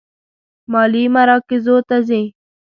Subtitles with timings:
[0.71, 2.23] مالي مراکزو ته ځي.